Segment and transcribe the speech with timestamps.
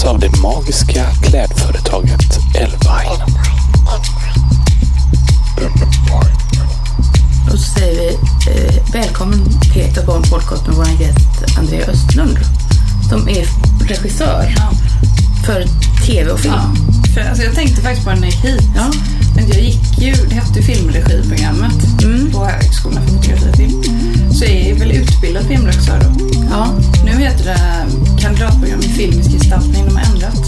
[0.00, 3.24] presenteras av det magiska klädföretaget Elvine.
[7.52, 8.08] Och så säger vi
[8.50, 9.38] eh, välkommen
[9.72, 12.38] till ett av podcast med vår gäst Andrea Östlund.
[13.08, 13.46] Som är
[13.88, 14.54] regissör
[15.46, 15.64] för
[16.06, 16.54] tv och film.
[16.54, 18.62] Ja, för, alltså, jag tänkte faktiskt på när jag gick hit.
[18.76, 18.90] Ja.
[19.40, 22.30] Tänkte Jag gick ju, det hette filmregiprogrammet Mm.
[22.32, 23.82] på Högskolan för fotografi och film.
[24.32, 26.26] Så jag är väl utbildad filmregissör då.
[26.50, 26.66] ja.
[27.04, 27.86] Nu heter det
[28.22, 30.40] kandidatprogram i filmisk gestaltning, de har ändrat.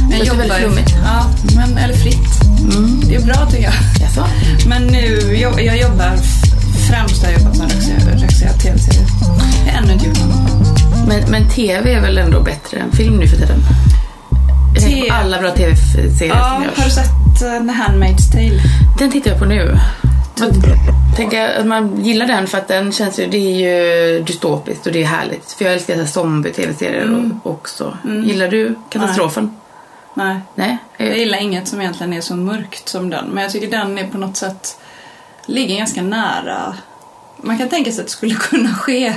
[0.00, 0.94] Men Det är väldigt flummigt.
[1.04, 1.24] Ja,
[1.54, 2.42] men, eller fritt.
[2.60, 3.00] Mm.
[3.08, 3.72] Det är bra tycker jag.
[4.00, 4.26] Jaså?
[4.66, 6.16] Men nu, jag, jag jobbar
[6.88, 9.06] främst har jag jobbat med regissör- regisserat tv-serier.
[9.66, 11.08] Jag har ännu inte gjort något.
[11.08, 13.60] Men, men tv är väl ändå bättre än film nu för tiden?
[14.90, 16.94] Jag tänker på alla bra tv-serier Ja, som har du görs.
[16.94, 18.60] sett uh, The Handmaid's Tale?
[18.98, 19.78] Den tittar jag på nu.
[20.40, 20.50] Man,
[21.16, 23.58] tänker att man gillar den för att den känns ju, det är
[24.16, 25.52] ju dystopiskt och det är härligt.
[25.52, 27.40] För jag älskar så zombie-tv-serier Mm.
[27.42, 27.96] också.
[28.24, 29.56] Gillar du katastrofen?
[30.14, 30.36] Nej.
[30.54, 30.78] Nej?
[30.96, 33.24] Jag Eh, gillar inget som egentligen är så mörkt som den.
[33.28, 34.76] Men jag tycker den är på något sätt
[35.46, 36.74] ligger ganska nära.
[37.42, 39.14] Man kan tänka sig att det skulle kunna ske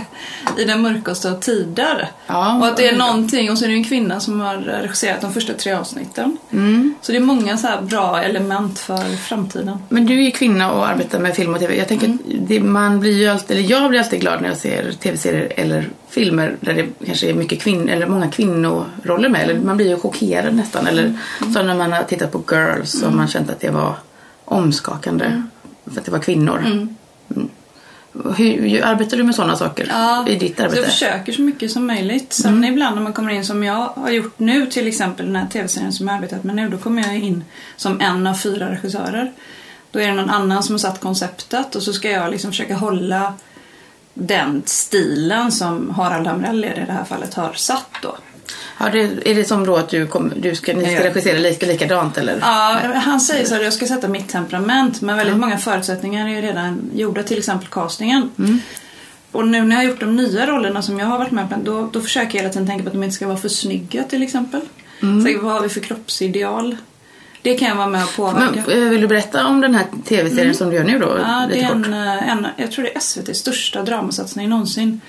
[0.58, 2.08] i den mörkaste av tider.
[2.27, 5.22] Ja, och att det är någonting, och så är det en kvinna som har regisserat
[5.22, 6.38] de första tre avsnitten.
[6.52, 6.95] Mm.
[7.02, 9.77] Så det är många så bra element för framtiden.
[9.89, 11.77] Men du är ju kvinna och arbetar med film och tv.
[11.77, 12.19] Jag tänker Mm.
[12.47, 15.89] det, man blir ju alltid, eller jag blir alltid glad när jag ser tv-serier eller
[16.09, 19.42] filmer där det kanske är mycket kvinn, eller många kvinnoroller med.
[19.42, 20.88] Eller man blir ju chockerad nästan.
[20.88, 21.53] Eller Mm.
[21.53, 23.95] så när man har tittat på Girls och man känt att det var
[24.45, 25.25] omskakande.
[25.25, 25.49] Mm.
[25.94, 26.88] För att det var kvinnor.
[28.25, 28.33] Mm.
[28.36, 30.77] Hur, arbetar du med sådana saker Ja, i ditt arbete?
[30.77, 32.33] jag försöker så mycket som möjligt.
[32.33, 35.47] Sen ibland när man kommer in som jag har gjort nu, till exempel den här
[35.47, 37.44] tv-serien som jag har arbetat med nu, då kommer jag in
[37.77, 39.31] som en av fyra regissörer.
[39.92, 42.75] Då är det någon annan som har satt konceptet och så ska jag liksom försöka
[42.75, 43.33] hålla
[44.14, 48.17] den stilen som Harald Hamrell i det här fallet har satt då.
[48.77, 51.65] Ja, det, är det som då att du, kom, du ska, ni ska regissera lika,
[51.65, 52.37] likadant eller?
[52.42, 56.36] Ja, han säger så att jag ska sätta mitt temperament men väldigt många förutsättningar är
[56.36, 58.30] ju redan gjorda, till exempel castingen.
[59.32, 61.55] Och nu när jag har gjort de nya rollerna som jag har varit med på,
[61.64, 64.04] då, då försöker jag hela tiden tänka på att de inte ska vara för snygga
[64.04, 64.61] till exempel.
[64.99, 66.77] Så vad har vi för kroppsideal?
[67.42, 68.64] Det kan jag vara med och påverka.
[68.67, 71.11] Men, eh, vill du berätta om den här tv-serien som du gör nu då?
[71.11, 71.21] Mm.
[71.21, 75.02] Ja, det är en, eh, en, jag tror det är SVTs största dramasatsning någonsin.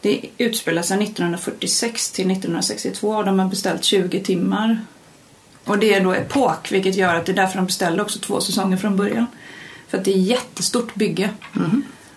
[0.00, 4.80] Det utspelar sig 1946 till 1962 och de har beställt 20 timmar.
[5.64, 8.40] Och det är då epok, vilket gör att det är därför de beställde också två
[8.40, 9.26] säsonger från början.
[9.88, 11.30] För att det är jättestort bygge.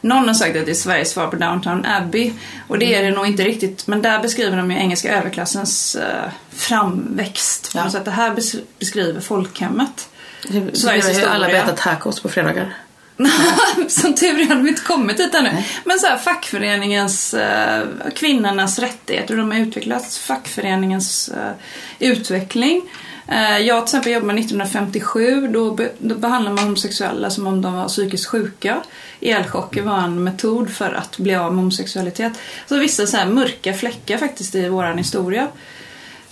[0.02, 2.34] Någon har sagt att det är Sveriges svar på Downton Abbey.
[2.68, 3.88] Och det är det nog inte riktigt.
[3.88, 7.72] Men där beskriver de ju engelska överklassens eh, framväxt.
[7.76, 7.90] Ja.
[7.90, 10.10] Så att det här bes- beskriver folkhemmet.
[10.50, 11.64] Det- Sveriges det ju alla historia.
[11.66, 12.74] berättat tacos på fredagar.
[13.88, 15.64] Som tur är hade vi inte kommit dit ännu.
[15.84, 20.20] Men så här, fackföreningens, eh, kvinnornas rättigheter, de har utvecklats.
[20.20, 21.52] Fackföreningens eh,
[22.00, 22.82] utveckling.
[23.28, 27.62] Eh, jag till exempel jobbade med 1957, då, be, då behandlade man homosexuella som om
[27.62, 28.84] de var psykiskt sjuka.
[29.22, 32.34] Elchocker var en metod för att bli av med homosexualitet.
[32.70, 35.48] Så vissa så här mörka fläckar faktiskt i våran historia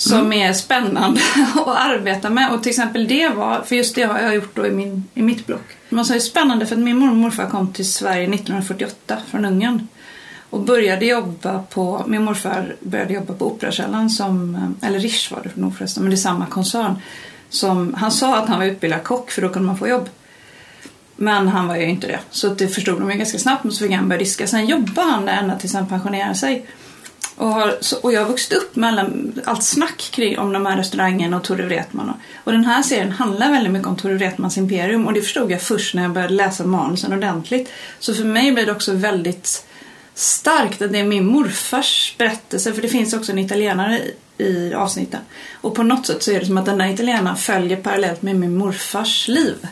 [0.01, 1.21] som är spännande
[1.55, 2.51] att arbeta med.
[2.51, 5.21] Och till exempel det var, för just det har jag gjort då i, min, i
[5.21, 5.77] mitt block.
[5.89, 9.17] Men så är det spännande för att min mormor och morfar kom till Sverige 1948
[9.31, 9.87] från Ungern.
[10.49, 15.61] Och började jobba på, min morfar började jobba på Operakällaren som, eller Rish var det
[15.61, 16.95] nog förresten, men det är samma koncern.
[17.49, 20.09] Som, han sa att han var utbildad kock för då kunde man få jobb.
[21.15, 22.19] Men han var ju inte det.
[22.29, 24.47] Så det förstod de ju ganska snabbt och så fick han börja diska.
[24.47, 26.65] Sen jobbade han där ända tills han pensionerade sig.
[27.41, 29.09] Och, har, så, och jag har vuxit upp med alla,
[29.45, 32.09] allt snack kring om de här restaurangerna och Tore Wretman.
[32.09, 35.51] Och, och den här serien handlar väldigt mycket om Tore Wretmans imperium och det förstod
[35.51, 37.69] jag först när jag började läsa manusen ordentligt.
[37.99, 39.65] Så för mig blir det också väldigt
[40.13, 43.99] starkt att det är min morfars berättelse för det finns också en italienare
[44.37, 45.21] i, i avsnitten.
[45.53, 48.35] Och på något sätt så är det som att den där italienaren följer parallellt med
[48.35, 49.67] min morfars liv.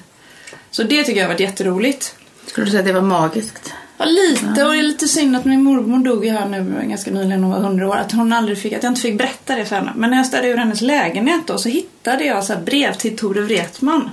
[0.71, 2.15] Så det tycker jag har varit jätteroligt.
[2.45, 3.73] Skulle du säga att det var magiskt?
[3.99, 4.63] Ja, lite.
[4.65, 7.51] Och det är lite synd att min mormor dog ju här nu ganska nyligen, hon
[7.51, 7.95] var 100 år.
[7.95, 9.91] Att, hon aldrig fick, att jag inte fick berätta det för henne.
[9.95, 13.41] Men när jag städade ur hennes lägenhet då så hittade jag så brev till Tore
[13.41, 14.09] Wretman.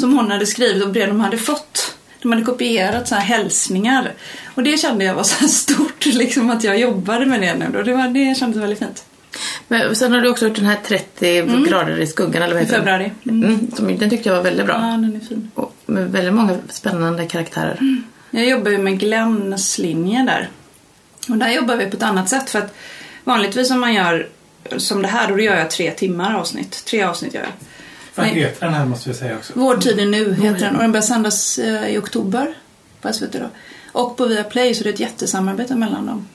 [0.00, 1.94] Som hon hade skrivit och brev de hade fått.
[2.22, 4.12] De hade kopierat så här hälsningar.
[4.54, 7.66] Och det kände jag var så stort, liksom att jag jobbade med det nu.
[7.72, 7.82] då.
[7.82, 9.04] Det, var, det kändes väldigt fint.
[9.68, 12.76] Men sen har du också gjort den här 30 grader i skuggan eller vad heter
[12.76, 13.12] februari.
[13.28, 14.76] Mm, som, den tyckte jag var väldigt Ja, bra.
[14.76, 15.50] den är fin.
[15.54, 17.78] Och med väldigt många spännande karaktärer.
[18.30, 20.48] Jag jobbar ju med Glenns linje där.
[21.28, 22.74] Och där jobbar vi på ett annat sätt för att
[23.24, 24.28] vanligtvis om man gör
[24.76, 26.84] som det här, då gör jag tre timmar avsnitt.
[26.84, 28.24] Tre avsnitt gör jag.
[28.24, 29.52] Heter den här måste vi säga också?
[29.56, 32.54] Vår tid är nu heter den och den börjar sändas eh, i oktober
[33.00, 33.50] på SVT då.
[33.92, 36.28] Och på Viaplay så det är ett jättesamarbete mellan dem.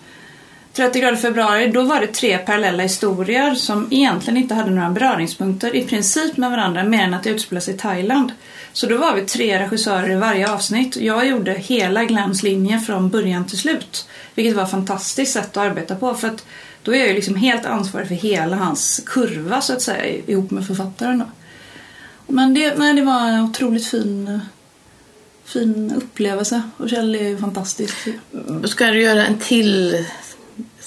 [0.74, 5.75] 30 grader februari, då var det tre parallella historier som egentligen inte hade några beröringspunkter
[5.75, 8.31] i princip med varandra mer än att det utspelade sig i Thailand.
[8.74, 10.96] Så då var vi tre regissörer i varje avsnitt.
[10.96, 14.08] Jag gjorde hela Glens linje från början till slut.
[14.36, 16.46] Vilket var ett fantastiskt sätt att arbeta på för att
[16.84, 20.52] då är jag ju liksom helt ansvarig för hela hans kurva så att säga ihop
[20.52, 21.20] med författaren.
[21.20, 21.25] Då.
[22.28, 24.40] Men det, nej, det var en otroligt fin,
[25.46, 27.96] fin upplevelse och Kjell är ju fantastisk.
[28.64, 30.06] Ska du göra en till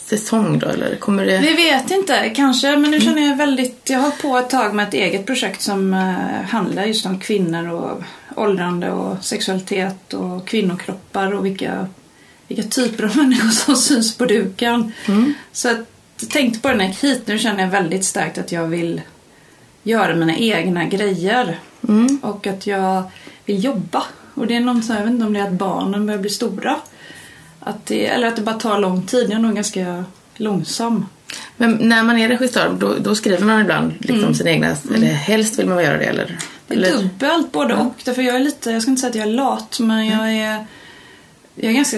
[0.08, 1.38] säsong då eller kommer det?
[1.38, 2.76] Vi vet inte, kanske.
[2.76, 3.91] Men nu känner jag väldigt...
[3.91, 7.69] Jag har på ett tag med ett eget projekt som uh, handlar just om kvinnor
[7.69, 8.03] och
[8.37, 11.88] åldrande och sexualitet och kvinnokroppar och vilka,
[12.49, 14.93] vilka typer av människor som syns på duken.
[15.06, 15.35] Mm.
[15.53, 15.79] Så att,
[16.20, 17.26] jag tänkte på det när jag gick hit.
[17.26, 19.00] Nu känner jag väldigt starkt att jag vill
[19.82, 21.59] göra mina egna grejer.
[21.88, 22.19] Mm.
[22.23, 23.02] Och att jag
[23.44, 24.02] vill jobba.
[24.35, 26.76] Och det är här, jag vet inte om det är att barnen börjar bli stora.
[27.67, 29.31] Att det, eller att det bara tar lång tid.
[29.31, 30.05] Jag är nog ganska
[30.37, 31.07] långsam.
[31.57, 35.59] Men när man är regissör då, då skriver man ibland liksom sina egna, eller helst
[35.59, 36.25] vill man göra det eller?
[36.25, 36.39] Mm.
[36.67, 36.91] Det är eller?
[36.91, 37.95] dubbelt både och.
[38.05, 40.67] Därför jag är lite, jag ska inte säga att jag är lat men jag är,
[41.55, 41.97] jag är ganska,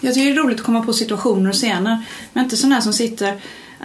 [0.00, 2.04] jag tycker det är roligt att komma på situationer och scener.
[2.32, 3.28] Men inte sån här som sitter,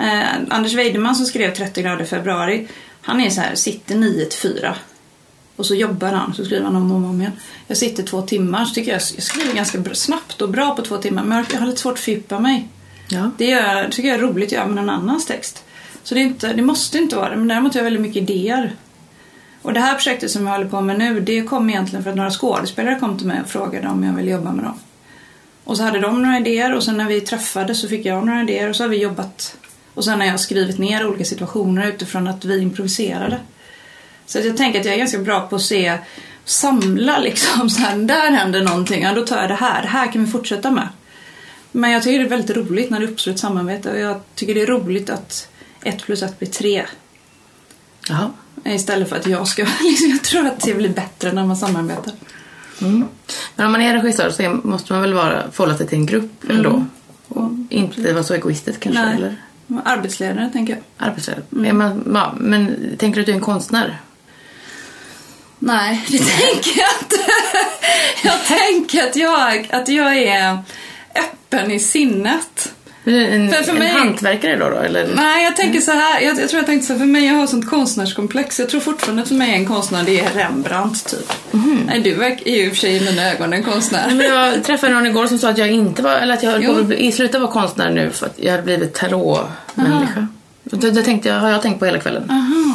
[0.02, 2.68] eh, Anders Weideman som skrev 30 grader i februari.
[3.02, 4.76] Han är så här, sitter 9 till 4.
[5.60, 7.32] Och så jobbar han, så skriver han om och om igen.
[7.68, 10.98] Jag sitter två timmar, så tycker jag, jag skriver ganska snabbt och bra på två
[10.98, 11.24] timmar.
[11.24, 12.68] Men jag har lite svårt att fördjupa mig.
[13.10, 13.32] Ja.
[13.38, 15.64] Det gör, tycker jag är roligt att göra med någon annans text.
[16.04, 18.30] Så det, är inte, det måste inte vara det, men däremot har jag väldigt mycket
[18.30, 18.76] idéer.
[19.62, 22.18] Och det här projektet som jag håller på med nu, det kom egentligen för att
[22.18, 24.80] några skådespelare kom till mig och frågade om jag ville jobba med dem.
[25.64, 28.42] Och så hade de några idéer och sen när vi träffades så fick jag några
[28.42, 29.58] idéer och så har vi jobbat.
[29.94, 33.40] Och sen har jag skrivit ner olika situationer utifrån att vi improviserade.
[34.30, 35.98] Så jag tänker att jag är ganska bra på att se,
[36.46, 40.12] samla liksom, så här, där händer någonting, ja då tar jag det här, det här
[40.12, 40.88] kan vi fortsätta med.
[41.72, 44.56] Men jag tycker det är väldigt roligt när det uppstår ett samarbete och jag tycker
[44.56, 45.50] det är roligt att
[45.84, 46.86] ett plus ett blir tre.
[48.10, 48.31] Jaha.
[48.66, 52.14] Istället för att jag ska, liksom, jag tror att det blir bättre när man samarbetar.
[52.81, 53.06] Mm.
[53.56, 56.50] Men om man är regissör så måste man väl vara, förhålla sig till en grupp
[56.50, 56.86] ändå?
[57.28, 59.06] Och inte vara så egoistisk kanske?
[59.06, 59.16] Nej.
[59.16, 59.36] Eller?
[59.86, 61.08] Arbetsledare tänker jag.
[61.08, 61.44] Arbetsledare.
[61.66, 64.00] Är man, ja, men tänker du att du är en konstnär?
[65.60, 67.32] Nej, det tänker jag inte.
[68.24, 70.58] Jag tänker att jag, att jag är
[71.16, 72.74] öppen i sinnet.
[73.06, 74.70] En, För- för en mig- hantverkare då?
[74.70, 75.08] då eller?
[75.16, 76.22] Nej, jag tänker så här.
[76.22, 78.60] Jag, jag tror jag tänkte så här, för mig, jag har sånt konstnärskomplex.
[78.60, 81.34] Jag tror fortfarande att för mig är en konstnär, det är Rembrandt typ.
[81.88, 84.08] Nej, du är ju i och för sig i mina ögon en konstnär.
[84.08, 86.66] Men jag träffade någon igår som sa att jag inte var, eller att jag höll
[86.66, 90.28] på att bli- i slutet var konstnär nu för att jag hade blivit tarotmänniska.
[90.64, 92.30] Det, det tänkte jag, har jag tänkt på hela kvällen.
[92.32, 92.69] Aha.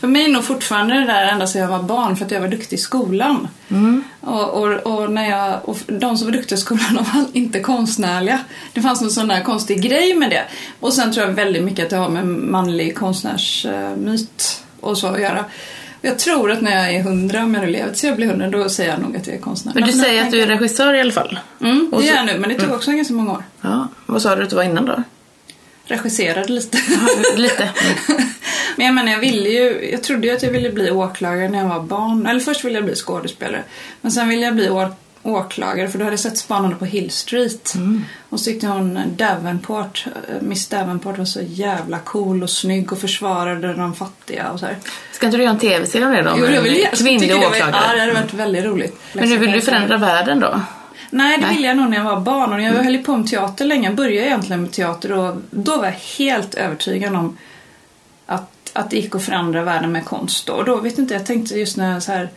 [0.00, 2.40] För mig är nog fortfarande det där ända sedan jag var barn för att jag
[2.40, 3.48] var duktig i skolan.
[4.20, 7.60] Och, och, och, när jag, och de som var duktiga i skolan de var inte
[7.60, 8.40] konstnärliga.
[8.72, 10.44] Det fanns någon sån där konstig grej med det.
[10.80, 15.20] Och sen tror jag väldigt mycket att det har med manlig konstnärsmyt och så att
[15.20, 15.44] göra.
[16.02, 18.50] Jag tror att när jag är hundra, om jag nu lever tills jag blir hundra,
[18.50, 19.72] då säger jag nog att jag är konstnär.
[19.74, 21.38] Men du säger att du är regissör i alla fall?
[21.60, 23.44] Mm, det är jag nu, men det tog också ganska många år.
[23.60, 23.88] Ja.
[24.06, 25.02] Vad sa du att du var innan då?
[25.90, 26.78] Regisserade lite.
[27.36, 27.62] Lite.
[28.08, 28.22] Mm.
[28.76, 31.58] Men jag menar, jag ville ju, jag trodde ju att jag ville bli åklagare när
[31.58, 32.26] jag var barn.
[32.26, 33.62] Eller först ville jag bli skådespelare.
[34.00, 37.10] Men sen ville jag bli å- åklagare för då hade jag sett Spanarna på Hill
[37.10, 37.74] Street.
[38.28, 42.98] Och så tyckte hon Davenport, eh, Miss Davenport var så jävla cool och snygg och
[42.98, 44.76] försvarade de fattiga och så här.
[45.12, 46.34] Ska inte du göra en tv-serie om det då?
[46.38, 47.74] Jo, jag vill, kvinnlig åklagare?
[47.88, 48.96] Ja, det hade varit väldigt roligt.
[49.12, 50.60] Men nu vill du förändra världen då?
[51.10, 51.54] Nej, det Nej.
[51.54, 52.52] ville jag nog när jag var barn.
[52.52, 53.88] Och jag höll ju på med teater länge.
[53.88, 57.38] Jag började egentligen med teater och då var jag helt övertygad om
[58.26, 60.46] att, att det gick att förändra världen med konst.
[60.46, 60.52] då.
[60.52, 62.30] Och då vet inte, jag tänkte just när jag så här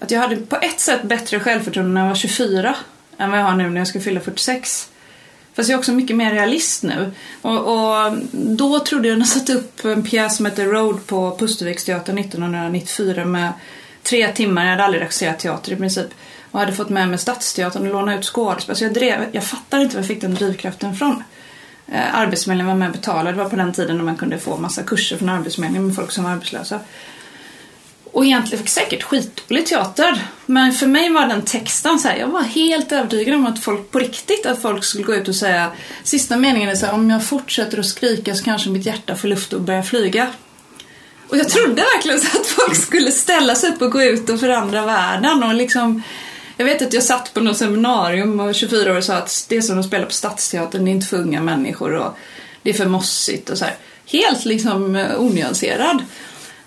[0.00, 2.74] att jag hade på ett sätt bättre självförtroende när jag var 24
[3.18, 4.90] än vad jag har nu när jag ska fylla 46.
[5.54, 7.12] Fast jag är också mycket mer realist nu.
[7.42, 11.36] Och, och då trodde jag när jag satte upp en pjäs som heter Road på
[11.38, 13.52] Pusterviksteatern 1994 med
[14.02, 14.64] tre timmar.
[14.64, 16.06] Jag hade aldrig regisserat teater i princip.
[16.50, 18.78] Och hade fått med mig Stadsteatern och låna ut skådespelare.
[18.78, 21.22] Så jag, drev, jag fattar inte var jag fick den drivkraften ifrån.
[21.92, 23.32] Eh, Arbetsförmedlingen var med och betalade.
[23.32, 26.10] Det var på den tiden när man kunde få massa kurser från Arbetsförmedlingen med folk
[26.10, 26.80] som var arbetslösa.
[28.12, 30.26] Och egentligen fick säkert skitdålig teater.
[30.46, 33.90] Men för mig var den texten så här, jag var helt övertygad om att folk
[33.90, 35.70] på riktigt, att folk skulle gå ut och säga
[36.04, 39.28] Sista meningen är så här, om jag fortsätter att skrika så kanske mitt hjärta får
[39.28, 40.26] luft och börjar flyga.
[41.28, 44.40] Och jag trodde verkligen så att folk skulle ställa sig upp och gå ut och
[44.40, 46.02] förändra världen och liksom
[46.60, 49.62] jag vet att jag satt på något seminarium och 24 år och sa att det
[49.62, 52.16] som de spelar på Stadsteatern är inte för unga människor och
[52.62, 53.74] det är för mossigt och så här.
[54.06, 56.04] Helt liksom eh, onyanserad.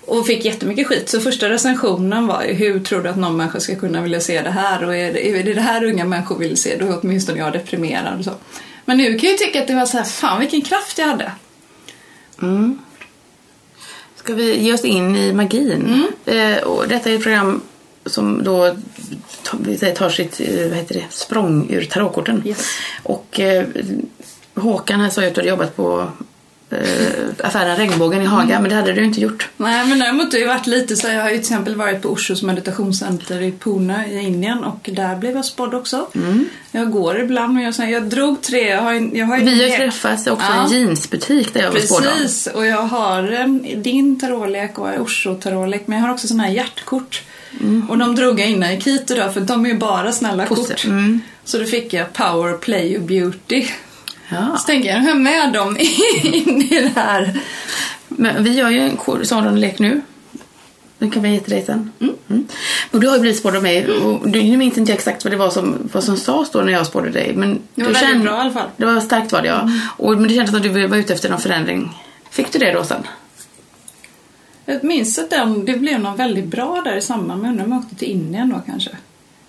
[0.06, 1.10] Och fick jättemycket skit.
[1.10, 4.42] Så första recensionen var ju hur tror du att någon människa ska kunna vilja se
[4.42, 4.84] det här?
[4.86, 7.54] Och är det är det, det här unga människor vill se, då är åtminstone jag
[7.54, 8.32] deprimerad och så.
[8.86, 11.08] Men nu kan jag ju tycka att det var så här, fan vilken kraft jag
[11.08, 11.32] hade.
[12.42, 12.80] Mm.
[14.16, 16.08] Ska vi ge oss in i magin?
[16.26, 16.58] Mm.
[16.58, 17.62] Eh, och detta är ett program
[18.06, 18.76] som då
[19.96, 22.42] tar sitt eh, vad heter det, språng ur tarotkorten.
[22.46, 22.68] Yes.
[23.04, 23.66] Och eh,
[24.56, 26.08] Håkan här sa ju att du hade jobbat på
[26.70, 26.78] eh,
[27.44, 28.62] affären Regnbågen i Haga, Mm.
[28.62, 29.50] men det hade du inte gjort.
[29.58, 32.02] Nej men däremot har ju varit lite så här, jag har ju till exempel varit
[32.02, 36.08] på Oshos meditationscenter i Pune i Indien och där blev jag spådd också.
[36.72, 39.52] Jag går ibland och jag, säger, jag drog tre, jag har, jag har Vi har
[39.64, 40.64] ju hel- träffats också i Ja.
[40.64, 42.04] en jeansbutik där jag var spådd.
[42.04, 46.44] Precis, och jag har en, din tarotlek och Osho tarotlek men jag har också sådana
[46.44, 47.22] här hjärtkort.
[47.90, 50.46] Och de drog jag innan jag gick hit idag för de är ju bara snälla
[50.46, 50.74] Poster.
[50.74, 50.86] kort.
[50.86, 51.22] Mm.
[51.46, 53.66] Så då fick jag Power, Play och Beauty.
[54.30, 54.58] Ja.
[54.60, 55.78] Så tänker jag, nu jag med dem
[56.24, 57.40] in i det här.
[58.08, 60.02] Men vi gör ju en kor- sådan lek nu.
[60.98, 61.92] Den kan vi ge till dig sen.
[62.02, 62.48] Mm.
[62.92, 63.88] Och du har ju blivit spådd av mig.
[63.88, 66.60] Och du, nu minns inte jag exakt vad det var som, vad som sades då
[66.62, 67.34] när jag spådde dig.
[67.36, 68.70] Men Det var du väldigt kände- bra i alla fall.
[68.78, 69.70] Det var starkt var det ja.
[69.98, 71.90] Och, men det kändes som att du var ute efter någon förändring.
[72.30, 73.04] Fick du det då sen?
[74.66, 77.72] Jag minns att den, det blev någon väldigt bra där i samband med, undrar om
[77.72, 78.92] jag åkte till Indien då kanske.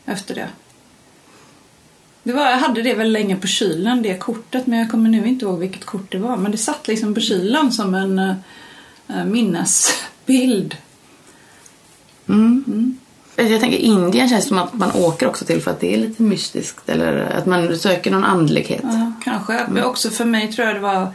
[0.07, 0.49] Efter det.
[2.23, 5.27] det var, jag hade det väl länge på kylen, det kortet, men jag kommer nu
[5.27, 6.37] inte ihåg vilket kort det var.
[6.37, 10.77] Men det satt liksom på kylen som en uh, minnesbild.
[12.29, 12.99] Mm.
[13.37, 16.23] Jag tänker Indien känns som att man åker också till för att det är lite
[16.23, 16.89] mystiskt.
[16.89, 18.83] Eller att man söker någon andlighet.
[18.83, 19.67] Ja, kanske.
[19.69, 21.09] Men också för mig tror jag det var...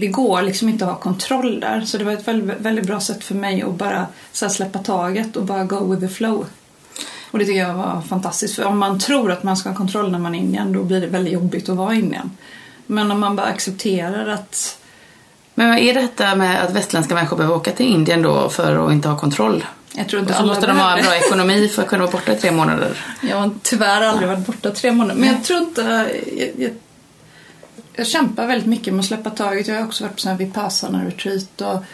[0.00, 1.80] Det går liksom inte att ha kontroll där.
[1.80, 5.44] Så det var ett väldigt, väldigt bra sätt för mig att bara släppa taget och
[5.44, 6.46] bara go with the flow.
[7.30, 8.56] Och det tycker jag var fantastiskt.
[8.56, 10.82] För om man tror att man ska ha kontroll när man är i Indien då
[10.82, 12.30] blir det väldigt jobbigt att vara i Indien.
[12.86, 14.78] Men om man bara accepterar att...
[15.54, 18.92] Men vad är detta med att västländska människor behöver åka till Indien då för att
[18.92, 19.64] inte ha kontroll?
[19.92, 22.02] Jag tror inte Och så alla måste de ha en bra ekonomi för att kunna
[22.02, 23.04] vara borta i tre månader.
[23.30, 25.20] Jag har tyvärr aldrig varit borta tre månader.
[25.20, 26.10] Men jag tror inte...
[26.36, 26.70] Jag, jag,
[28.00, 29.68] jag kämpar väldigt mycket med att släppa taget.
[29.68, 31.84] Jag har också varit på sådana här Vipassana-retreat och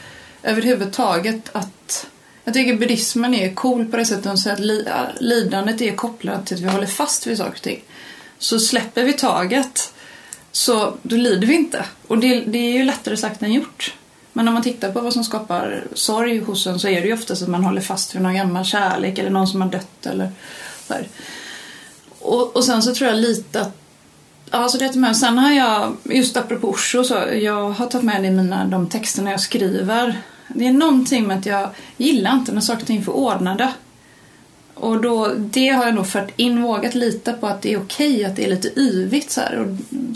[0.43, 2.07] överhuvudtaget att...
[2.45, 4.89] Jag tycker buddhismen är cool på det sättet att säger att li,
[5.21, 7.83] lidandet är kopplat till att vi håller fast vid saker och ting.
[8.39, 9.93] Så släpper vi taget
[10.53, 11.85] så då lider vi inte.
[12.07, 13.95] Och det, det är ju lättare sagt än gjort.
[14.33, 17.15] Men om man tittar på vad som skapar sorg hos en så är det ju
[17.15, 20.31] oftast att man håller fast vid någon gammal kärlek eller någon som har dött eller
[20.87, 21.09] så här.
[22.19, 23.86] Och, och sen så tror jag lite att
[24.51, 25.17] Ja, så det är med.
[25.17, 28.89] Sen har jag, just apropå Osho, så jag har tagit med det i mina, de
[28.89, 30.21] texterna jag skriver.
[30.49, 33.73] Det är någonting med att jag gillar inte när saker och ting för ordnade.
[34.75, 38.25] Och då, det har jag nog fört in, vågat lita på att det är okej
[38.25, 39.59] att det är lite yvigt så här.
[39.59, 39.67] Och,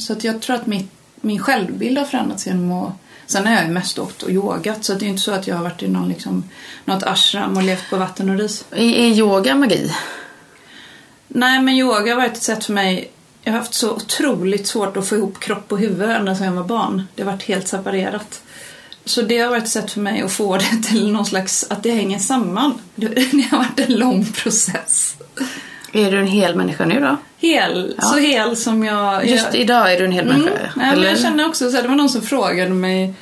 [0.00, 2.92] så att jag tror att mitt, min självbild har förändrats genom att
[3.30, 5.56] Sen har jag ju mest åkt och yogat så det är inte så att jag
[5.56, 6.44] har varit i någon, liksom,
[6.84, 8.64] något ashram och levt på vatten och ris.
[8.70, 9.92] Är, är yoga magi?
[11.28, 13.10] Nej, men yoga har varit ett sätt för mig.
[13.42, 16.52] Jag har haft så otroligt svårt att få ihop kropp och huvud ända sedan jag
[16.52, 17.02] var barn.
[17.14, 18.42] Det har varit helt separerat.
[19.04, 21.82] Så det har varit ett sätt för mig att få det till någon slags, att
[21.82, 22.74] det hänger samman.
[22.94, 25.16] Det, det har varit en lång process.
[25.92, 27.16] Är du en hel människa nu då?
[27.38, 28.02] Hel, Ja.
[28.04, 29.26] så hel som jag...
[29.28, 30.36] Just jag, idag är du en hel Mm.
[30.40, 30.70] människa?
[30.76, 33.14] Nej, men jag känner också så här, det var någon som frågade mig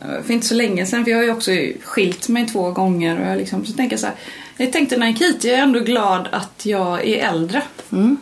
[0.00, 1.50] eh, för inte så länge sedan, för jag har ju också
[1.84, 4.14] skilt mig två gånger och jag liksom, så tänker jag så här,
[4.56, 7.62] jag tänkte när jag gick hit, jag är ändå glad att jag är äldre.
[7.92, 8.16] Mm.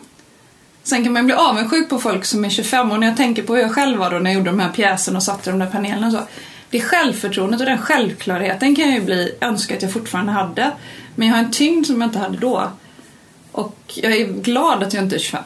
[0.83, 3.55] Sen kan man bli avundsjuk på folk som är 25 och när jag tänker på
[3.55, 5.65] hur jag själv var då när jag gjorde de här pjäserna och satte de där
[5.67, 6.19] panelerna och så.
[6.69, 10.71] Det självförtroendet och den självklarheten kan jag ju bli, önska att jag fortfarande hade.
[11.15, 12.71] Men jag har en tyngd som jag inte hade då.
[13.51, 15.43] Och jag är glad att jag inte är 25.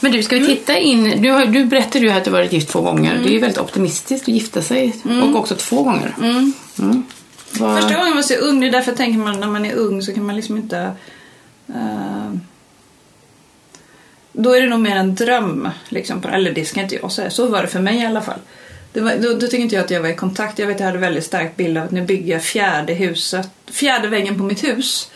[0.00, 1.22] Men du, ska vi titta in?
[1.22, 3.10] Du, har, du berättade ju att du varit gift två gånger.
[3.12, 3.22] Mm.
[3.22, 4.96] Det är ju väldigt optimistiskt att gifta sig.
[5.22, 6.14] Och också två gånger.
[6.18, 6.52] Mm.
[7.58, 10.02] Vad- Första gången var så ung, det är därför tänker man när man är ung
[10.02, 10.78] så kan man liksom inte...
[11.68, 12.32] eh,
[14.38, 15.68] då är det nog mer en dröm.
[15.88, 18.38] Liksom, eller det ska inte jag säga, så var det för mig i alla fall.
[18.92, 20.58] Det var, då, då tycker inte jag att jag var i kontakt.
[20.58, 23.50] Jag vet att jag hade väldigt stark bild av att nu bygger jag fjärde huset,
[23.70, 25.10] fjärde väggen på mitt hus.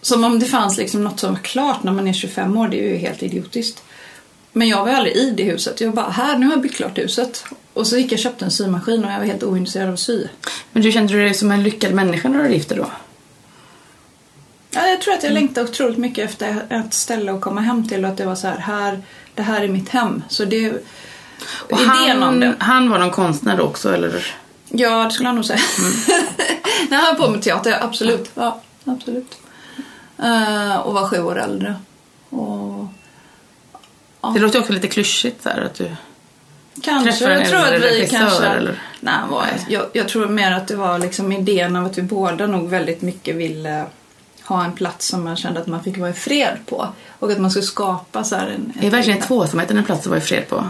[0.00, 2.68] Som om det fanns liksom något som var klart när man är 25 år.
[2.68, 3.82] Det är ju helt idiotiskt.
[4.52, 5.80] Men jag var aldrig i det huset.
[5.80, 7.44] Jag bara, här, nu har jag byggt klart huset.
[7.72, 10.00] Och så gick jag och köpte en symaskin och jag var helt ointresserad av att
[10.00, 10.26] sy.
[10.72, 12.90] Men du kände dig som en lyckad människa när du hade gift dig då?
[14.74, 18.04] Ja, jag tror att jag längtade otroligt mycket efter ett ställe att komma hem till
[18.04, 19.02] och att det var så här, här
[19.34, 20.22] det här är mitt hem.
[20.28, 20.72] Så det
[21.70, 22.46] Och idén om det.
[22.46, 24.34] han, han var någon konstnär också eller?
[24.68, 25.60] Ja, det skulle jag nog säga.
[26.90, 28.30] Nej, han höll på med teater, absolut.
[28.34, 29.34] Ja, absolut.
[30.22, 31.74] Eh, och var sju år äldre.
[32.30, 32.86] Och
[34.34, 35.90] Det låter också lite klyschigt där att du...
[36.82, 38.46] kanske, jag tror att vi kanske...
[38.46, 38.82] eller?
[39.00, 39.66] Nej, han var, Nej.
[39.68, 43.02] Jag, jag tror mer att det var liksom idén av att vi båda nog väldigt
[43.02, 43.84] mycket ville
[44.44, 46.88] ha en plats som man kände att man fick vara i fred på.
[47.18, 48.72] Och att man skulle skapa så här en...
[48.86, 50.64] Är verkligen tvåsamheten en plats att vara i fred på?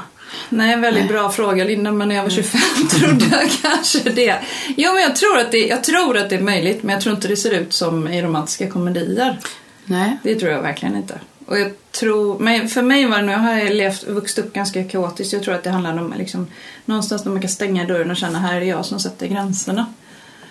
[0.49, 2.61] Nej, väldigt bra fråga Linda, men när jag var 25
[2.91, 4.38] trodde jag kanske det.
[4.76, 7.14] Jo, men jag tror, att det, jag tror att det är möjligt, men jag tror
[7.14, 9.38] inte det ser ut som i romantiska komedier.
[9.85, 10.19] Nej.
[10.23, 11.21] Det tror jag verkligen inte.
[11.47, 14.85] Och jag tror, men för mig var det, nu har jag levt, vuxit upp ganska
[14.85, 16.47] kaotiskt, jag tror att det handlar om liksom,
[16.85, 19.87] någonstans där man kan stänga dörren och känna här är jag som sätter gränserna.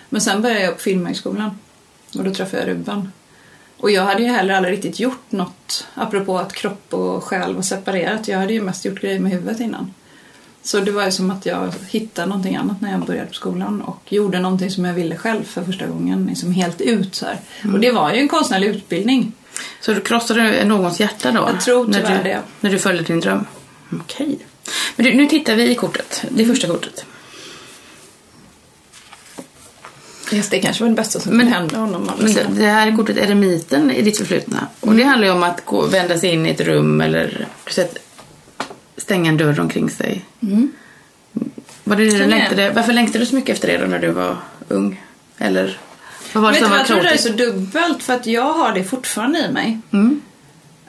[0.08, 1.58] Men sen började jag på Filmhögskolan
[2.18, 3.12] och då träffade jag Ruben.
[3.76, 7.62] Och jag hade ju heller aldrig riktigt gjort något, apropå att kropp och själ var
[7.62, 8.28] separerat.
[8.28, 9.94] Jag hade ju mest gjort grejer med huvudet innan.
[10.62, 13.82] Så det var ju som att jag hittade någonting annat när jag började på skolan
[13.82, 17.38] och gjorde någonting som jag ville själv för första gången, liksom helt ut så här.
[17.72, 19.32] Och det var ju en konstnärlig utbildning.
[19.80, 21.48] Så du krossade någons hjärta då?
[21.52, 22.40] Jag tror när tyvärr du, det.
[22.60, 23.46] När du följde din dröm?
[23.92, 24.38] Okej.
[24.96, 26.24] Men du, nu tittar vi i kortet.
[26.30, 27.06] Det första kortet.
[30.32, 32.10] Just det kanske var det bästa som Men- kunde hända honom.
[32.18, 34.66] Men det, det här är kortet eremiten i ditt förflutna.
[34.80, 37.98] Och det handlar ju om att gå, vända sig in i ett rum eller att
[38.96, 40.24] stänga en dörr omkring sig.
[41.84, 42.70] Var det det du längtade?
[42.70, 44.36] Varför längtade du så mycket efter det då när du var
[44.68, 45.00] ung?
[45.38, 45.78] Eller
[46.32, 48.52] vad var det Vet som var jag tror det är så dubbelt för att jag
[48.52, 49.80] har det fortfarande i mig.
[49.92, 50.20] Mm.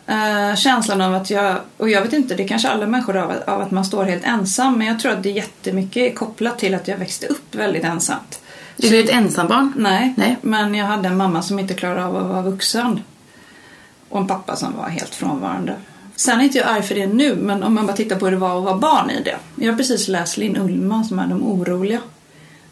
[0.08, 3.62] Eh, känslan av att jag, och jag vet inte, det kanske alla människor har, av
[3.62, 4.78] att man står helt ensam.
[4.78, 8.40] Men jag tror att det jättemycket är kopplat till att jag växte upp väldigt ensamt.
[8.77, 9.74] Du är ett ensambarn?
[9.77, 10.38] Nej, Nej.
[10.42, 13.00] men jag hade en mamma som inte klarade av att vara vuxen.
[14.10, 15.75] Och en pappa som var helt frånvarande.
[16.15, 18.32] Sen är inte jag arg för det nu, men om man bara tittar på hur
[18.32, 19.38] det var att vara barn i det.
[19.56, 22.00] Jag har precis läst Linn Ullman som är De oroliga.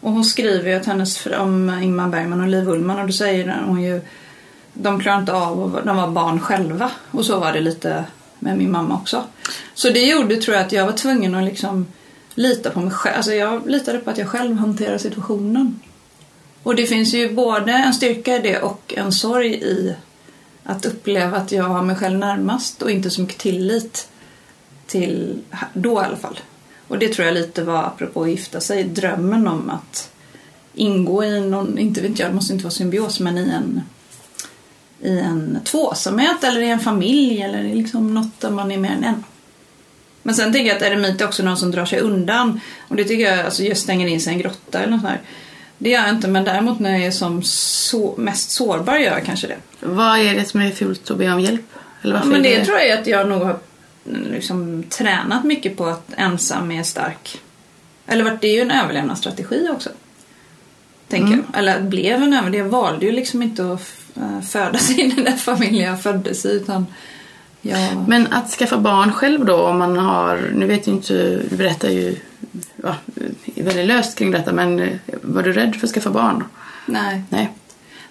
[0.00, 3.62] Och hon skriver ju att hennes, om Ingmar Bergman och Liv Ullman och då säger
[3.66, 4.00] hon ju
[4.72, 6.90] de klarar inte av att de var barn själva.
[7.10, 8.04] Och så var det lite
[8.38, 9.24] med min mamma också.
[9.74, 11.86] Så det gjorde tror jag att jag var tvungen att liksom
[12.34, 13.16] lita på mig själv.
[13.16, 15.80] Alltså jag litade på att jag själv hanterar situationen.
[16.62, 19.94] Och det finns ju både en styrka i det och en sorg i
[20.64, 24.08] att uppleva att jag har mig själv närmast och inte så mycket tillit
[24.86, 25.38] till,
[25.74, 26.40] då i alla fall.
[26.88, 30.10] Och det tror jag lite var, apropå att gifta sig, drömmen om att
[30.74, 33.82] ingå i någon, inte vet jag, det måste inte vara symbios, men i en,
[35.00, 38.90] i en tvåsamhet eller i en familj eller i liksom något där man är mer
[38.90, 39.24] än en.
[40.22, 42.60] Men sen tänker jag att eremit är också någon som drar sig undan.
[42.88, 45.12] Och det tycker jag, alltså just stänger in sig i en grotta eller något sånt
[45.12, 45.20] här.
[45.82, 49.24] Det gör jag inte, men däremot när jag är som så, mest sårbar gör jag
[49.24, 49.56] kanske det.
[49.80, 51.64] Vad är det som är fult att be om hjälp?
[52.02, 53.58] Eller Ja, men är det tror jag är att jag nog har
[54.08, 57.40] mm, liksom, tränat mycket på att ensam är stark.
[58.06, 59.90] Eller vart det är ju en överlevnadsstrategi också.
[61.08, 61.58] Tänker jag.
[61.58, 62.54] Eller blev en överlevnad.
[62.54, 66.46] Jag valde ju liksom inte att eh, födas in i den där familjen jag föddes
[66.46, 66.86] i utan
[67.60, 68.08] jag...
[68.08, 71.14] Men att skaffa barn själv då om man har, nu vet jag inte,
[71.50, 72.16] du berättar ju
[72.82, 72.94] ja,
[73.56, 74.88] väldigt löst kring detta men eh,
[75.22, 76.44] var du rädd för att skaffa barn?
[76.86, 77.22] Nej.
[77.28, 77.50] Nej.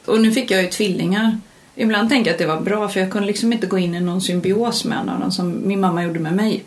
[0.06, 1.38] Och nu fick jag ju tvillingar.
[1.76, 4.00] Ibland tänker jag att det var bra för jag kunde liksom inte gå in i
[4.00, 6.64] någon symbios med en av dem som min mamma gjorde med mig.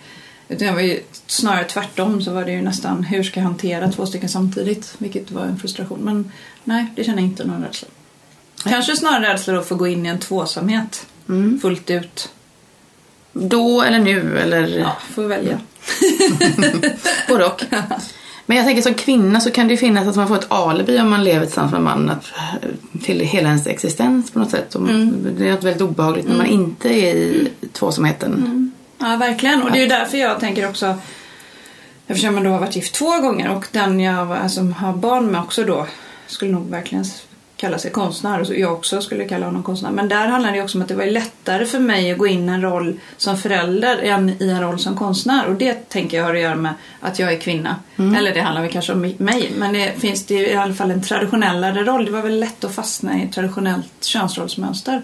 [0.49, 3.93] Utan jag var ju snarare tvärtom så var det ju nästan hur ska jag hantera
[3.93, 4.95] två stycken samtidigt?
[4.99, 5.99] Vilket var en frustration.
[6.03, 6.33] Men
[6.65, 7.89] nej, det känner jag inte någon rädsla.
[8.65, 11.61] Kanske snarare rädsla då för att gå in i en tvåsamhet Mm.
[11.61, 12.29] fullt ut.
[13.35, 15.59] Då eller nu eller Ja, får välja.
[17.29, 17.65] både och.
[18.47, 21.01] Men jag tänker som kvinna så kan det ju finnas att man får ett alibi
[21.01, 22.25] om man lever tillsammans med en man att,
[23.05, 24.75] till hela ens existens på något sätt.
[24.75, 25.37] Mm.
[25.39, 28.73] Det är något väldigt obehagligt när man inte är i tvåsamheten.
[28.99, 29.63] Ja, verkligen.
[29.63, 30.99] Och det är ju därför jag tänker också
[32.07, 35.41] Eftersom jag då har varit gift två gånger och den jag alltså, har barn med
[35.41, 35.87] också då
[36.27, 37.05] skulle nog verkligen
[37.57, 39.91] kalla sig konstnär och jag också skulle kalla honom konstnär.
[39.91, 42.49] Men där handlar det också om att det var lättare för mig att gå in
[42.49, 45.47] i en roll som förälder än i en roll som konstnär.
[45.47, 47.77] Och det tänker jag har att göra med att jag är kvinna.
[48.17, 49.53] Eller det handlar väl kanske om mig.
[49.57, 52.05] Men det finns det i alla fall en traditionellare roll.
[52.05, 55.03] Det var väl lätt att fastna i ett traditionellt könsrollsmönster.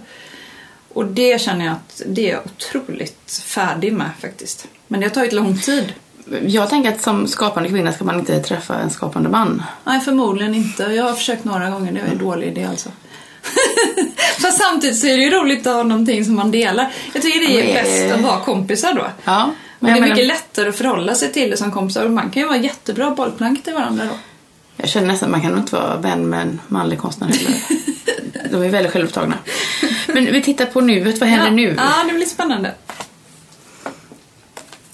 [0.92, 4.68] Och det känner jag att det är jag otroligt färdig med faktiskt.
[4.88, 5.92] Men det har tagit lång tid.
[6.46, 9.62] Jag tänker att som skapande kvinna ska man inte träffa en skapande man.
[9.85, 10.83] Nej, förmodligen inte.
[10.83, 11.92] Jag har försökt några gånger.
[11.92, 12.88] Det är en dålig idé alltså.
[14.40, 16.92] Fast samtidigt så är det ju roligt att ha någonting som man delar.
[17.12, 19.06] Jag tycker det är Men- bäst att vara kompisar då.
[19.24, 22.09] Ja, Men det är menar, mycket lättare att förhålla sig till det som kompisar.
[22.09, 24.18] Man kan ju vara jättebra bollplank till varandra då.
[24.76, 27.61] jag känner nästan att man kan nog inte vara vän med en manlig konstnär heller.
[28.50, 29.35] De är väldigt självupptagna.
[30.06, 31.20] Men vi tittar på nuet.
[31.20, 31.52] Vad händer ja.
[31.52, 31.74] nu?
[31.78, 32.74] Ja, det blir spännande.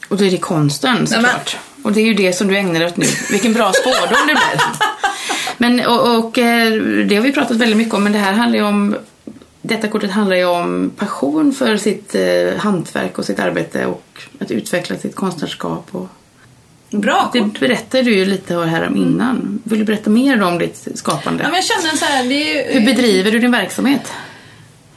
[0.09, 1.57] Och då är det konsten såklart.
[1.83, 3.07] Och det är ju det som du ägnar dig åt nu.
[3.31, 4.61] Vilken bra spårdom det blev.
[5.59, 6.73] Men, och, och eh,
[7.07, 8.97] det har vi pratat väldigt mycket om, men det här handlar ju om
[9.62, 14.51] detta kortet handlar ju om passion för sitt eh, hantverk och sitt arbete och att
[14.51, 15.88] utveckla sitt konstnärskap.
[15.92, 16.09] Och
[16.90, 17.61] Bra det kort.
[17.61, 19.62] berättade du ju lite här om innan.
[19.64, 21.42] Vill du berätta mer om ditt skapande?
[21.42, 22.79] Ja, men jag känner så här, det är ju...
[22.79, 24.12] Hur bedriver du din verksamhet?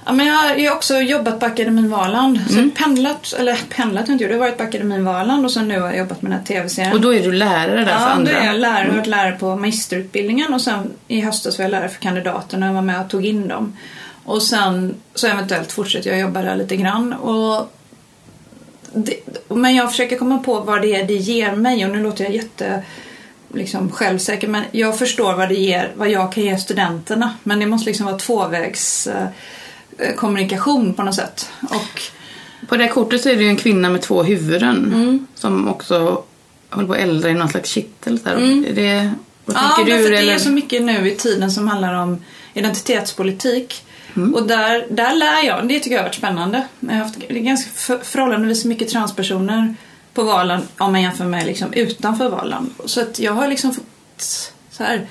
[0.06, 2.40] Ja, men jag har ju också jobbat på Akademin Valand.
[2.48, 2.72] Så Mm.
[2.72, 4.24] pendlat, eller pendlat inte.
[4.24, 6.46] Jag har varit på Akademin Valand och sen nu har jag jobbat med den här
[6.46, 6.94] tv-serien.
[6.94, 8.32] Och då är du lärare där för Ja, då andra?
[8.32, 8.44] Mm.
[8.44, 8.80] är jag lärare.
[8.84, 12.70] Jag har varit lärare på magisterutbildningen och sen i höstas var jag lärare för kandidaterna
[12.70, 13.78] och var med och tog in dem.
[14.26, 17.14] Och sen så eventuellt fortsätter jag jobba där lite grann.
[17.14, 17.72] Och
[18.94, 19.14] det,
[19.48, 22.34] men jag försöker komma på vad det är det ger mig och nu låter jag
[22.34, 22.84] jätte
[23.54, 27.34] liksom, självsäker men jag förstår vad det ger, vad jag kan ge studenterna.
[27.44, 29.28] Men det måste liksom vara tvåvägs eh,
[30.16, 31.50] kommunikation på något sätt.
[31.62, 32.02] Och
[32.68, 35.28] På det här kortet så är det ju en kvinna med två huvuden Mm.
[35.36, 36.24] som också
[36.70, 38.20] håller på att elda i någon slags kittel.
[38.20, 38.30] Så.
[38.30, 39.12] Är det,
[39.46, 40.06] vad Ja, tänker men du?
[40.06, 40.34] för det eller?
[40.34, 42.18] är så mycket nu i tiden som handlar om
[42.54, 43.84] identitetspolitik.
[44.16, 44.36] Mm.
[44.36, 46.68] Och där, där lär jag, det tycker jag har varit spännande.
[46.80, 49.76] Jag har haft det är ganska för, förhållandevis mycket transpersoner
[50.14, 52.70] på valen om man jämför med liksom utanför valen.
[52.86, 55.08] Så att jag har liksom fått så här,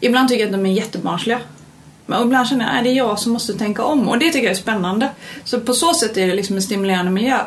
[0.00, 1.40] ibland tycker jag att de är jättebarnsliga.
[2.10, 4.46] Men ibland känner jag att det är jag som måste tänka om och det tycker
[4.46, 5.08] jag är spännande.
[5.44, 7.38] Så på så sätt är det liksom en stimulerande miljö.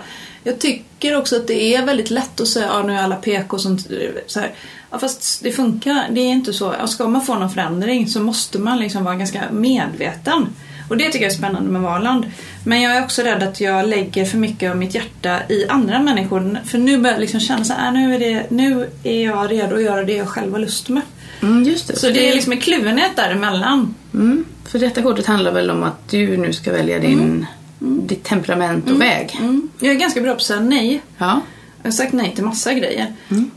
[0.44, 3.56] Jag tycker också att det är väldigt lätt att säga att nu är alla PK
[3.56, 3.88] och sånt.
[4.28, 4.52] Så här.
[4.92, 6.76] Ja, fast det funkar, det är inte så.
[6.80, 10.48] Ja, Ska man få någon förändring så måste man liksom vara ganska medveten.
[10.90, 12.26] Och det tycker jag är spännande med Valand.
[12.66, 16.00] Men jag är också rädd att jag lägger för mycket av mitt hjärta i andra
[16.00, 16.60] människor.
[16.66, 19.52] För nu börjar jag liksom känna så här, äh, nu är, det, nu är jag
[19.52, 21.02] redo att göra det jag själv har lust med.
[21.44, 21.96] Mm, just det.
[22.00, 23.96] Så det är liksom en kluvenhet däremellan.
[24.14, 27.46] mm, för detta kortet handlar väl om att du nu ska välja din,
[27.80, 29.38] ditt temperament och väg.
[29.40, 29.70] Mm.
[29.80, 31.02] Jag är ganska bra på att säga nej.
[31.18, 31.42] Ja.
[31.82, 33.14] Jag har sagt nej till massa grejer.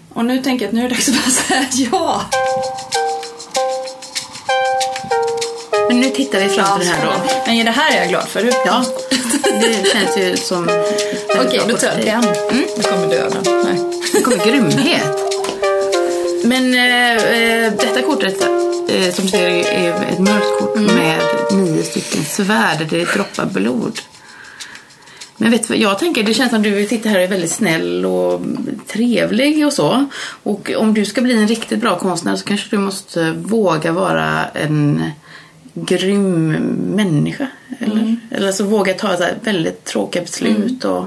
[0.09, 2.23] Och nu tänker jag att nu är det dags att bara säga ja.
[5.89, 7.13] Men nu tittar vi fram till den här då.
[7.47, 8.53] Men det här är jag glad för.
[8.67, 8.85] Ja,
[9.61, 10.69] det känns ju som...
[11.47, 12.25] Okej, då tar jag den.
[12.25, 12.65] Mm.
[12.77, 13.43] Nu kommer döden.
[13.65, 14.03] Nej.
[14.13, 15.36] Det kommer grymhet.
[16.47, 18.43] Men eh, eh, detta kortet
[18.89, 21.21] eh, som ser är ett mörkt kort med
[21.53, 23.99] nio stycken svärd det droppar blod.
[25.37, 27.51] Men vet du vad, jag tänker, det känns som du sitter här och är väldigt
[27.51, 28.41] snäll och
[28.87, 30.07] trevlig och så.
[30.43, 34.45] Och om du ska bli en riktigt bra konstnär så kanske du måste våga vara
[34.45, 35.11] en
[35.75, 36.53] grym
[36.95, 37.49] människa.
[37.79, 40.85] Eller, eller alltså våga ta så väldigt tråkiga beslut.
[40.85, 41.05] Och,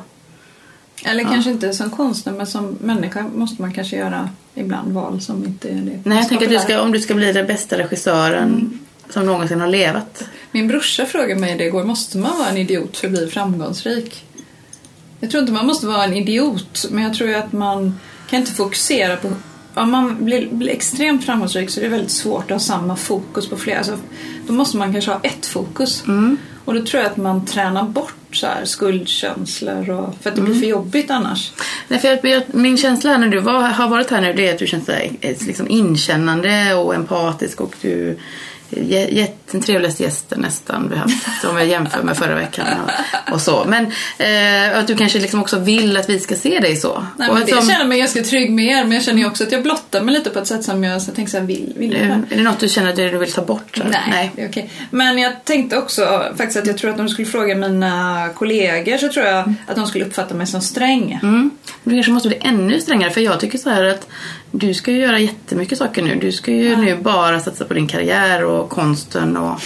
[1.04, 5.45] Eller kanske inte som konstnär, men som människa måste man kanske göra ibland val som
[5.45, 6.00] inte är det.
[6.04, 9.62] Nej, jag tänker att du ska, om du ska bli den bästa regissören som någonsin
[9.62, 10.24] har levat.
[10.52, 14.26] Min brorsa frågade mig det igår, måste man vara en idiot för att bli framgångsrik?
[15.19, 18.39] Jag tror inte man måste vara en idiot, men jag tror ju att man kan
[18.39, 19.32] inte fokusera på...
[19.74, 23.50] Om man blir, blir extremt framgångsrik så är det väldigt svårt att ha samma fokus
[23.50, 23.78] på flera.
[23.78, 23.98] Alltså,
[24.48, 26.04] då måste man kanske ha ett fokus.
[26.65, 30.42] Och då tror jag att man tränar bort så här skuldkänslor och, för att det
[30.42, 31.52] blir för jobbigt annars.
[31.88, 34.54] Nej, för jag, min känsla här när du var, har varit här nu det är
[34.54, 38.18] att du känns så här, eh, liksom inkännande och empatisk och du
[39.51, 42.65] den trevligaste gästen nästan vi haft om jag jämför med förra veckan
[43.32, 43.65] och, så.
[43.67, 43.86] Men
[44.17, 47.05] eh, att du kanske liksom också vill att vi ska se dig så.
[47.17, 49.43] Nej, men det som- känner jag mig ganska trygg med er, men jag känner också
[49.43, 51.73] att jag blottar mig lite på ett sätt som jag så tänker så här, vill,
[51.77, 53.77] vill jag är det något du känner att du vill ta bort?
[53.77, 53.84] Så?
[53.84, 54.10] här?
[54.10, 54.69] Nej, det är okej.
[54.89, 58.97] Men jag tänkte också faktiskt att jag tror att om du skulle fråga mina kollegor
[58.97, 61.19] så tror jag att de skulle uppfatta mig som sträng.
[61.23, 61.51] Mm.
[61.84, 64.08] Du kanske måste bli ännu strängare för jag tycker så här att
[64.51, 66.15] du ska ju göra jättemycket saker nu.
[66.15, 69.62] Du ska ju nu bara satsa på din karriär och konsten och,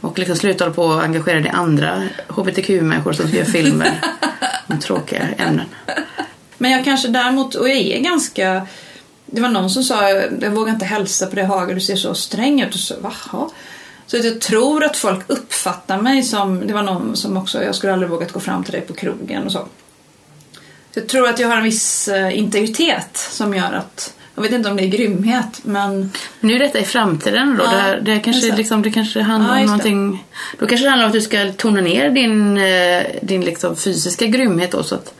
[0.00, 4.00] och liksom sluta hålla på och engagera dig i andra hbtq-människor som gör filmer
[4.66, 5.66] om tråkiga ämnen.
[6.58, 8.66] Men jag kanske däremot, och jag är ganska...
[9.26, 12.14] Det var någon som sa, jag vågar inte hälsa på dig Haga, du ser så
[12.14, 12.74] sträng ut.
[12.74, 13.48] Och så, Vaha?
[14.06, 17.92] Så jag tror att folk uppfattar mig som, det var någon som också, jag skulle
[17.92, 19.58] aldrig vågat gå fram till dig på krogen och så.
[20.94, 24.52] Så jag tror att jag har en viss eh, integritet som gör att, jag vet
[24.52, 27.64] inte om det är grymhet, men Nu är detta i framtiden då.
[27.64, 28.56] Ja, det, här, det, här kanske, det.
[28.56, 29.90] liksom, det kanske handlar Ja, om just det.
[29.90, 30.24] någonting...
[30.58, 34.26] Då kanske det handlar om att du ska tona ner din, eh, din liksom fysiska
[34.26, 35.14] grymhet då så att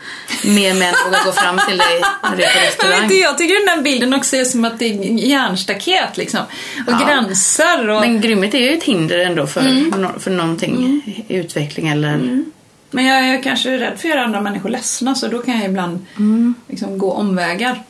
[0.44, 3.10] mer män vågar gå fram till dig när du är på Jag, vet restaurang.
[3.22, 6.40] jag tycker den här bilden också är som att det är järnstaket liksom.
[6.86, 7.06] Och Ja.
[7.06, 8.00] gränser och...
[8.00, 9.88] Men grymhet är ju ett hinder ändå för, Mm.
[10.02, 12.42] no, för någonting i utveckling eller...
[12.90, 15.64] Men jag är kanske rädd för att göra andra människor ledsna så då kan jag
[15.64, 16.54] ibland Mm.
[16.68, 17.82] liksom gå omvägar.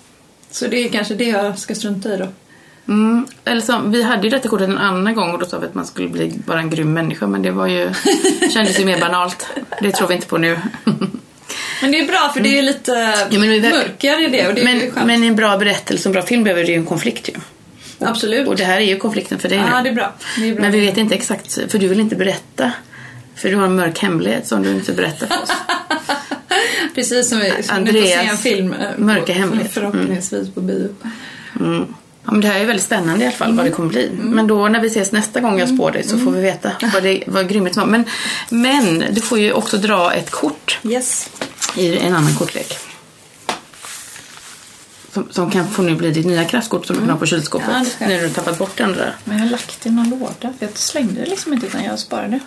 [0.51, 2.29] Så det är kanske det jag ska strunta i då.
[2.89, 5.67] Mm, eller som, vi hade ju detta kortet en annan gång och då sa vi
[5.67, 7.91] att man skulle bli bara en grym människa men det var ju,
[8.55, 9.47] kändes ju mer banalt.
[9.81, 10.59] Det tror vi inte på nu.
[11.83, 12.93] Men det är bra för det är lite
[13.31, 15.07] Ja, men vi- mörkare i det och det är Men, skönt.
[15.07, 17.33] men en bra berättelse, en bra film behöver ju en konflikt ju.
[18.07, 18.49] Absolut.
[18.49, 19.83] Och det här är ju konflikten för dig Ja, nu.
[19.83, 20.13] det är bra.
[20.39, 20.63] Det är bra.
[20.63, 22.73] Men vi vet inte exakt, för du vill inte berätta.
[23.35, 25.51] För du har en mörk hemlighet som du inte berättar för oss.
[26.97, 29.73] Precis som vi som får Andreas se en film eh, mörka på- hemlighet.
[29.73, 30.89] förhoppningsvis på bio.
[32.25, 34.11] Ja, men det här är väldigt spännande i alla fall vad det kommer bli.
[34.23, 37.03] Men då när vi ses nästa gång jag spår dig så får vi veta vad,
[37.03, 37.87] det, vad grymmet var.
[37.87, 38.05] Men,
[38.51, 41.29] men du får ju också dra ett kort Yes.
[41.77, 42.79] i en annan kortlek.
[45.13, 47.69] Som, som kan få nu bli ditt nya kraftkort som du kan ha på kylskåpet.
[47.73, 49.05] Ja, ska när du tappat bort det andra.
[49.25, 50.55] Men jag har lagt det i någon låda.
[50.59, 52.41] Jag slängde det liksom inte utan jag sparade.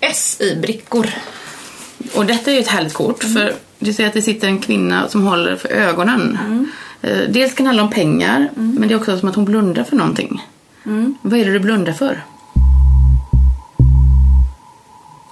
[0.00, 1.10] S i brickor.
[2.14, 5.08] Och detta är ju ett härligt kort för du ser att det sitter en kvinna
[5.08, 6.38] som håller för ögonen.
[7.02, 9.84] Eh, Dels kan det handla om pengar men det är också som att hon blundar
[9.84, 10.42] för någonting.
[11.22, 12.24] Vad är det du blundar för?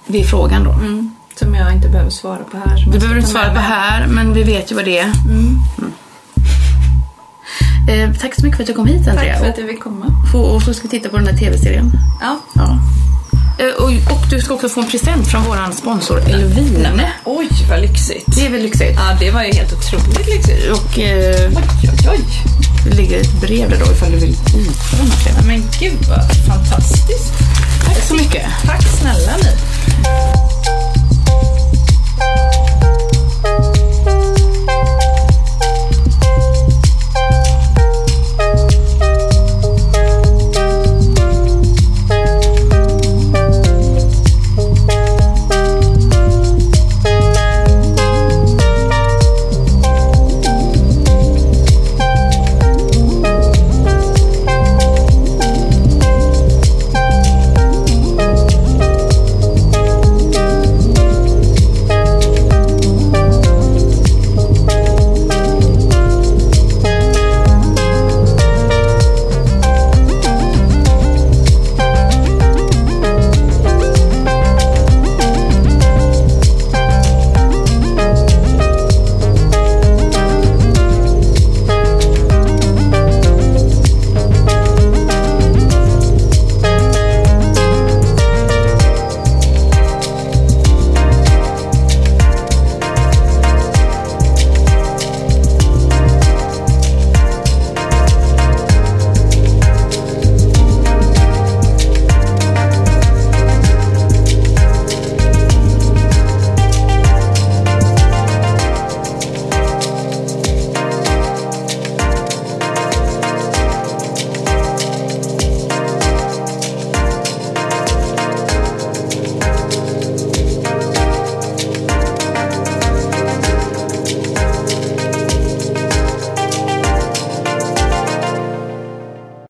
[0.07, 0.71] Det är frågan då.
[0.71, 1.11] Mm.
[1.35, 2.77] Som jag inte behöver svara på här.
[2.77, 5.11] jag behöver du inte svara på här men vi vet ju vad det är.
[5.29, 5.55] Mm.
[7.89, 9.33] Eh, tack så mycket för att du kom hit Andrea.
[9.33, 10.05] Tack för att du fick komma.
[10.33, 11.91] Och, och så ska vi titta på den här tv-serien.
[12.21, 12.39] Ja.
[12.55, 12.77] Ja.
[13.59, 17.09] Eh, Och, och du ska också få en present från vår sponsor Elvine.
[17.25, 18.25] Oj, vad lyxigt.
[18.35, 18.93] Det är väl lyxigt?
[18.95, 20.71] Ja, det var ju helt otroligt lyxigt.
[20.71, 22.19] Och eh, Oj, oj, oj.
[22.85, 26.48] det ligger ett brev där då ifall du vill här Ja, Men gud vad